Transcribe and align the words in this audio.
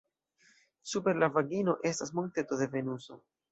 Super 0.93 1.13
la 1.25 1.29
vagino 1.37 1.77
estas 1.91 2.15
monteto 2.21 2.61
de 2.65 2.71
Venuso. 2.75 3.23